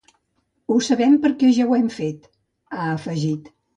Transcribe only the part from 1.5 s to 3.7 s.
ja ho hem fet”, ha afegit.